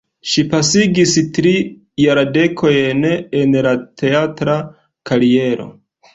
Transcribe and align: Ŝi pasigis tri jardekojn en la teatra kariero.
Ŝi 0.29 0.43
pasigis 0.51 1.11
tri 1.37 1.51
jardekojn 2.05 3.07
en 3.41 3.55
la 3.69 3.75
teatra 4.05 4.59
kariero. 5.13 5.71